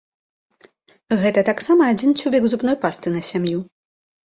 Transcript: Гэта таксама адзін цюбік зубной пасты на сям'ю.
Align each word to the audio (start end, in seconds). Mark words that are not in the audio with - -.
Гэта 1.25 1.43
таксама 1.51 1.81
адзін 1.95 2.17
цюбік 2.23 2.43
зубной 2.55 2.81
пасты 2.87 3.07
на 3.17 3.21
сям'ю. 3.31 3.59